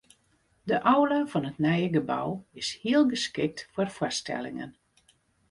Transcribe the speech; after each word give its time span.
De 0.69 0.77
aula 0.91 1.19
fan 1.31 1.45
it 1.49 1.59
nije 1.65 1.87
gebou 1.97 2.27
is 2.61 2.69
hiel 2.81 3.03
geskikt 3.11 3.59
foar 3.73 3.89
foarstellingen. 3.97 4.71